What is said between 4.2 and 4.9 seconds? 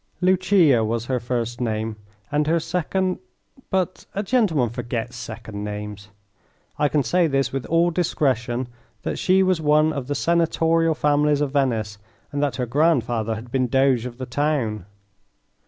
gentleman